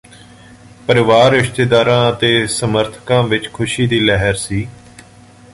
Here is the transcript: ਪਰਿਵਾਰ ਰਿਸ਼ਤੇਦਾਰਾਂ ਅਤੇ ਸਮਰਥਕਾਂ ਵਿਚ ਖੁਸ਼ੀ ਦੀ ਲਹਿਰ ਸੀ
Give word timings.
ਪਰਿਵਾਰ 0.87 1.31
ਰਿਸ਼ਤੇਦਾਰਾਂ 1.31 2.11
ਅਤੇ 2.11 2.47
ਸਮਰਥਕਾਂ 2.47 3.21
ਵਿਚ 3.23 3.49
ਖੁਸ਼ੀ 3.53 3.87
ਦੀ 3.87 3.99
ਲਹਿਰ 3.99 4.33
ਸੀ 4.35 4.67